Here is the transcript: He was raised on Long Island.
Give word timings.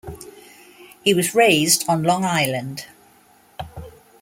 He 1.03 1.13
was 1.13 1.35
raised 1.35 1.87
on 1.87 2.01
Long 2.01 2.25
Island. 2.25 2.87